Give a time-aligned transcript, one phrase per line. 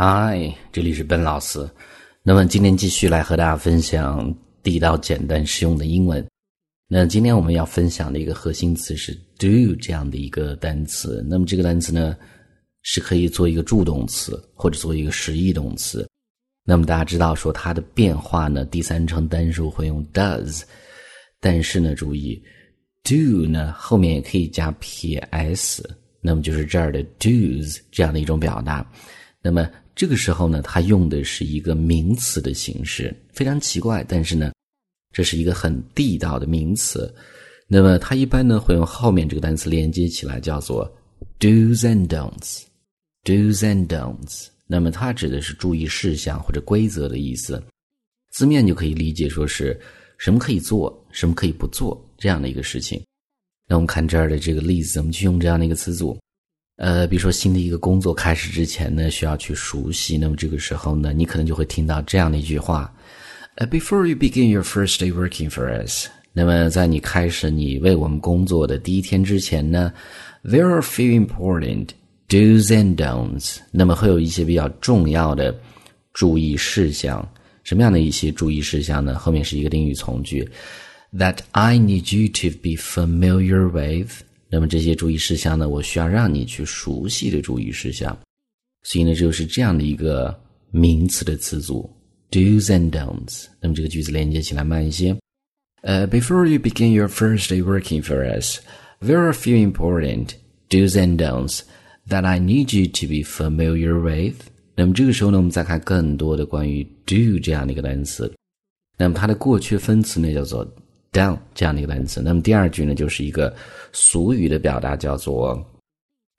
[0.00, 1.68] 嗨，这里是笨老师。
[2.22, 4.32] 那么今天继续来和大家分享
[4.62, 6.24] 地道、简单、实用的英文。
[6.86, 11.26] 那今天我们要分享的一个核心词是 “do” 这样的一个单词。
[11.28, 12.16] 那么这个单词呢，
[12.82, 16.08] 是可以做一个助动词，或者做一个实义动词。
[16.62, 20.62] 那么大家知道说它的变化呢，第三人称单数会用 does，
[21.40, 22.40] 但是呢，注意
[23.02, 25.82] “do” 呢后面也可以加撇 s，
[26.20, 28.88] 那么就是这儿的 do's 这样的一种表达。
[29.40, 34.52] 那么这个时候呢，它用的是一个名词的形式，非常奇怪，但是呢，
[35.12, 37.12] 这是一个很地道的名词。
[37.66, 40.88] 那么它一般呢会用后面这个单词连接起来，叫做
[41.40, 44.46] do's and don'ts，do's and don'ts。
[44.68, 47.60] 那么它指的是注意事项或者规则的意思，
[48.30, 49.76] 字面就可以理解说是
[50.16, 53.02] 什么可以做，什么可以不做这样的一个事情。
[53.66, 56.16] 那我们看这儿的这个例子，怎么去用这样的一个词组？
[56.78, 60.16] 呃，比如说新的一个工作开始之前呢，需要去熟悉。
[60.16, 62.94] 那么这个时候呢，你可能就会听到这样的一句话：
[63.56, 69.92] 呃，Before you begin your first day working for us，那么在你开始你为我们工作的第一天之前呢
[70.44, 71.88] ，There are few important
[72.28, 73.56] do's and don'ts。
[73.72, 75.52] 那么会有一些比较重要的
[76.12, 77.28] 注意事项。
[77.64, 79.18] 什么样的一些注意事项呢？
[79.18, 80.48] 后面是一个定语从句
[81.12, 84.22] ：That I need you to be familiar with。
[84.50, 88.18] 那么这些注意事项呢，我需要让你去熟悉的注意事项，
[88.82, 90.34] 所以呢，就是这样的一个
[90.70, 91.88] 名词的词组
[92.30, 93.44] ，do's and don'ts。
[93.60, 95.14] 那么这个句子连接起来慢一些。
[95.82, 98.58] 呃，Before you begin your first day working for us,
[99.00, 100.30] there are few important
[100.70, 101.60] do's and don'ts
[102.08, 104.36] that I need you to be familiar with。
[104.74, 108.32] 那么这个时候呢，我们再看更多的关于 do 这样的一个单词。
[108.96, 110.66] 那么它的过去分词呢，叫做。
[111.18, 113.54] Down 这样的一个单词，那么第二句呢，就是一个
[113.92, 115.56] 俗语的表达，叫做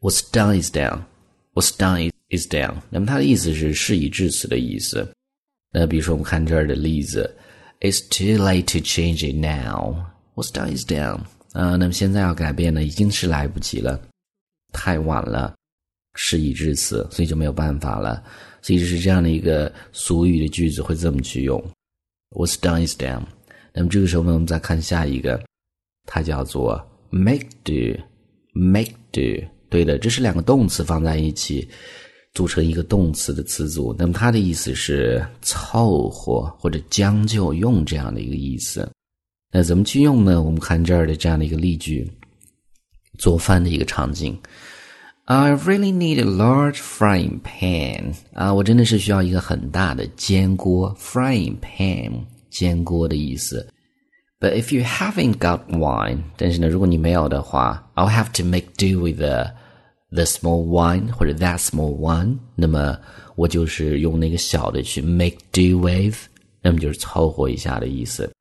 [0.00, 1.00] "What's done is done,
[1.54, 5.06] What's done is done." 那么它的意思是事已至此的意思。
[5.70, 7.36] 那比如说我们看这儿的例子
[7.80, 9.96] ，It's too late to change it now.
[10.34, 11.20] What's done is done.
[11.52, 14.00] 啊，那么现在要改变呢，已经是来不及了，
[14.72, 15.54] 太晚了，
[16.14, 18.22] 事已至此，所以就没有办法了。
[18.62, 21.62] 所以就是这样的一个俗语的句子会这么去用
[22.30, 23.24] ：What's done is done.
[23.74, 25.42] 那么这个时候呢，我们再看下一个，
[26.06, 29.46] 它叫做 make do，make do。
[29.68, 31.66] 对的，这是两个动词放在一起，
[32.34, 33.96] 组成一个动词的词组。
[33.98, 38.86] 那么它的意思是凑合或者将就用这样的一个意思。
[39.50, 40.42] 那怎么去用呢？
[40.42, 42.10] 我们看这儿的这样的一个例句，
[43.18, 44.38] 做饭的一个场景。
[45.24, 48.14] I really need a large frying pan。
[48.34, 52.12] 啊，我真的是需要一个很大的煎锅，frying pan。
[52.51, 53.67] 煎锅的意思。
[54.39, 59.51] But if you haven't got wine，但是呢，如果你没有的话，I'll have to make do with the
[60.11, 62.37] the small one 或者 that small one。
[62.55, 62.97] 那么
[63.35, 66.15] 我就是用那个小的去 make do with，
[66.61, 68.31] 那么就是凑合一下的意思。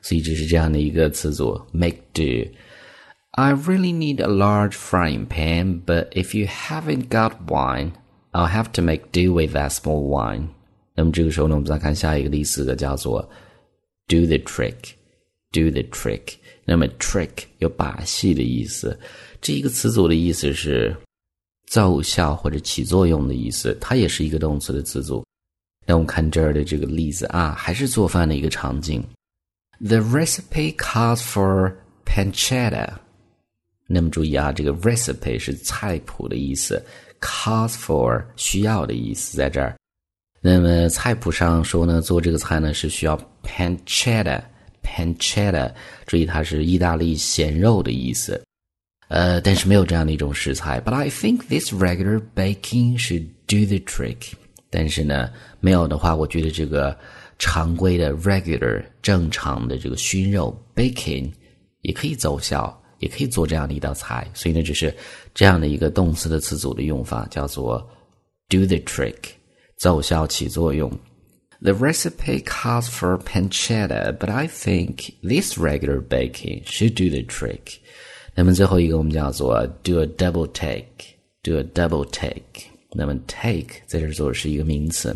[0.00, 7.92] 所以这是这样的一个词组 make do。I really need a large frying pan, but if you haven't got wine,
[8.32, 10.48] I'll have to make do with that small one。
[10.94, 13.28] 那么这个时候呢，我们再看下一个第四个叫做
[14.09, 14.95] Do the trick,
[15.51, 16.33] do the trick。
[16.65, 18.99] 那么 trick 有把戏的意思，
[19.39, 20.95] 这一个词组的意思是
[21.67, 25.23] 奏效或者起作用的意思，它也是一个动词的词组。
[25.85, 29.03] 那我们看这儿的这个例子啊，还是做饭的一个场景。
[29.79, 32.89] The recipe calls for pancetta。
[33.87, 36.83] 那么注意啊，这个 recipe 是菜谱的意思
[37.21, 39.78] ，calls for 需要的意思在这儿。
[40.41, 45.73] 那么菜谱上说呢，做这个菜呢是需要 pancetta，pancetta，
[46.05, 48.41] 注意它是意大利咸肉的意思。
[49.09, 50.79] 呃，但是没有这样的一种食材。
[50.79, 54.31] But I think this regular baking should do the trick。
[54.69, 55.29] 但是呢，
[55.59, 56.97] 没有的话，我觉得这个
[57.39, 61.31] 常规的 regular 正常的这个熏肉 baking
[61.81, 64.29] 也可以奏效，也可以做这样的一道菜。
[64.33, 64.95] 所以呢，就是
[65.33, 67.79] 这样的一个动词的词组的用法，叫做
[68.47, 69.15] do the trick。
[69.79, 70.91] 奏效起作用。
[71.61, 77.79] The recipe calls for pancetta, but I think this regular baking should do the trick.
[78.35, 80.85] 那么最后一个我们叫做 do a double take,
[81.43, 82.63] do a double take。
[82.91, 85.13] 那么 take 在这儿做的是一个名词。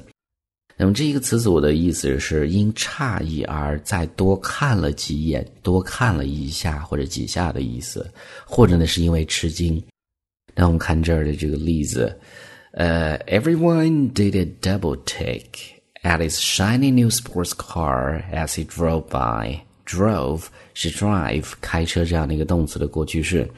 [0.76, 8.06] 那么这一个词组的意思是因诧异而再多看了几眼，多看了一下或者几下的意思，
[8.46, 9.82] 或者呢是因为吃惊。
[10.56, 12.20] 那我们看这儿的这个例子。
[12.78, 19.60] Uh, everyone did a double take at his shiny new sports car as he drove by.
[19.86, 23.50] Drove 是 drive 开车这样的一个动词的过去式。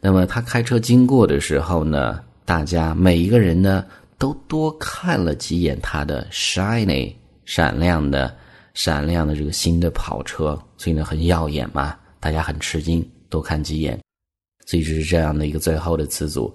[0.00, 3.84] 那么他开车经过的时候呢，大家每一个人呢
[4.18, 7.14] 都多看了几眼他的 shiny
[7.46, 8.36] 闪亮的、
[8.74, 13.98] 闪亮的这个新的跑车，所以呢很耀眼嘛，大家很吃惊，多看几眼。
[14.66, 16.54] 所以就是这样的一个最后的词组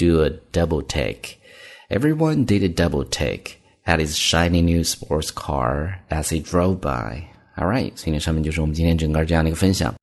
[0.00, 6.28] ，do a double take。Everyone did a double take at his shiny new sports car as
[6.28, 7.22] he drove by.
[7.56, 9.94] All right，所以呢上面就是我们今天整个这样的一个分享。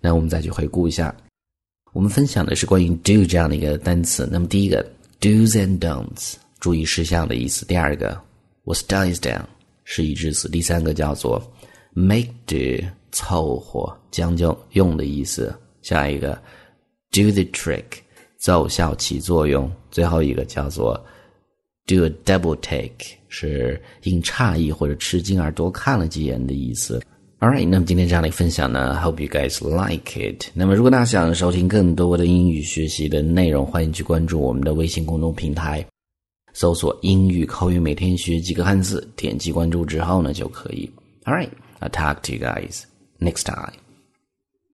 [0.00, 1.14] 那我们再去回顾一下，
[1.92, 4.28] 我们分享的是关于 do 这样的一个单词。
[4.30, 4.84] 那么第一个
[5.20, 8.18] do's and don'ts，注意事项的意思；第二个
[8.64, 9.44] was dies down，
[9.84, 11.40] 是一致词；第三个叫做
[11.92, 15.52] make do，凑合将就用的意思；
[15.82, 16.34] 下一个
[17.10, 17.84] do the trick，
[18.43, 21.01] 奏效起作用；最后一个叫做
[21.87, 27.01] do a double take，是因诧异或者吃惊而多看了几眼的意思。
[27.39, 30.47] All right，那么今天这样的分享呢，Hope you guys like it。
[30.53, 35.85] 那么如果大家想收听更多的英语学习的内容，欢迎去关注我们的微信公众平台，
[36.51, 40.89] 搜索“英语口语每天学几个汉字”，点击关注之后呢就可以。
[41.23, 42.83] All right，I talk to you guys
[43.19, 43.82] next time.